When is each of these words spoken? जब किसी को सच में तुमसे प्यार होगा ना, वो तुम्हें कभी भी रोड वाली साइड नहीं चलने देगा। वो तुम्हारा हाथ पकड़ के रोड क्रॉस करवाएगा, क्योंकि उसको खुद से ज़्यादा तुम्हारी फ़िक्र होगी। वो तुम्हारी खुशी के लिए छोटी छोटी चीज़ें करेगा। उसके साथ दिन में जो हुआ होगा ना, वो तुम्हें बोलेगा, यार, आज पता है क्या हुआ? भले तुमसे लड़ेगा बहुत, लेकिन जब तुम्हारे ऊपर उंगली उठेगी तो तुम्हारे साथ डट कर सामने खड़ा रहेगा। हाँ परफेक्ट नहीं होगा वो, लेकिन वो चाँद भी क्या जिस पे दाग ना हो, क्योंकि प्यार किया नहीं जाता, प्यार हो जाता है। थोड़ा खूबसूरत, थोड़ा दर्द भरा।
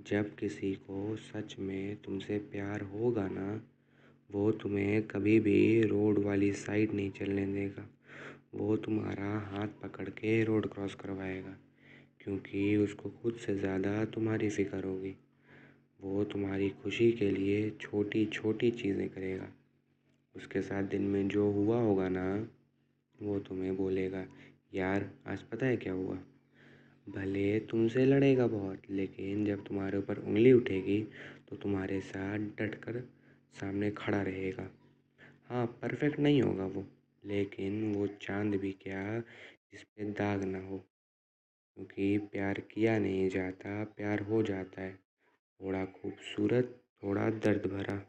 जब 0.00 0.34
किसी 0.34 0.74
को 0.74 1.16
सच 1.16 1.56
में 1.58 1.96
तुमसे 1.96 2.38
प्यार 2.38 2.80
होगा 2.80 3.28
ना, 3.28 3.62
वो 4.30 4.52
तुम्हें 4.52 5.02
कभी 5.02 5.40
भी 5.40 5.82
रोड 5.82 6.18
वाली 6.24 6.52
साइड 6.52 6.92
नहीं 6.94 7.10
चलने 7.10 7.46
देगा। 7.46 7.88
वो 8.54 8.76
तुम्हारा 8.76 9.38
हाथ 9.38 9.68
पकड़ 9.68 10.08
के 10.08 10.44
रोड 10.44 10.66
क्रॉस 10.66 10.94
करवाएगा, 10.94 11.56
क्योंकि 12.20 12.76
उसको 12.76 13.10
खुद 13.10 13.34
से 13.34 13.54
ज़्यादा 13.54 14.04
तुम्हारी 14.04 14.50
फ़िक्र 14.50 14.84
होगी। 14.84 15.14
वो 16.00 16.24
तुम्हारी 16.24 16.70
खुशी 16.70 17.12
के 17.12 17.30
लिए 17.30 17.70
छोटी 17.70 18.26
छोटी 18.26 18.70
चीज़ें 18.70 19.08
करेगा। 19.08 19.48
उसके 20.36 20.62
साथ 20.62 20.82
दिन 20.82 21.02
में 21.02 21.28
जो 21.28 21.50
हुआ 21.50 21.80
होगा 21.80 22.08
ना, 22.08 22.48
वो 23.22 23.38
तुम्हें 23.38 23.76
बोलेगा, 23.76 24.26
यार, 24.74 25.10
आज 25.26 25.42
पता 25.42 25.66
है 25.66 25.76
क्या 25.76 25.92
हुआ? 25.92 26.18
भले 27.06 27.58
तुमसे 27.60 28.04
लड़ेगा 28.04 28.46
बहुत, 28.46 28.82
लेकिन 28.90 29.44
जब 29.44 29.64
तुम्हारे 29.64 29.98
ऊपर 29.98 30.18
उंगली 30.18 30.52
उठेगी 30.52 31.00
तो 31.48 31.56
तुम्हारे 31.56 32.00
साथ 32.00 32.38
डट 32.58 32.74
कर 32.74 33.00
सामने 33.54 33.90
खड़ा 33.90 34.22
रहेगा। 34.22 34.68
हाँ 35.48 35.66
परफेक्ट 35.82 36.18
नहीं 36.18 36.42
होगा 36.42 36.66
वो, 36.66 36.84
लेकिन 37.24 37.94
वो 37.94 38.06
चाँद 38.22 38.54
भी 38.54 38.72
क्या 38.72 39.20
जिस 39.20 39.82
पे 39.82 40.04
दाग 40.12 40.44
ना 40.44 40.58
हो, 40.58 40.78
क्योंकि 41.76 42.18
प्यार 42.32 42.60
किया 42.70 42.98
नहीं 42.98 43.28
जाता, 43.28 43.84
प्यार 43.96 44.20
हो 44.20 44.42
जाता 44.42 44.82
है। 44.82 44.92
थोड़ा 45.60 45.84
खूबसूरत, 45.84 46.76
थोड़ा 47.02 47.28
दर्द 47.30 47.66
भरा। 47.66 48.00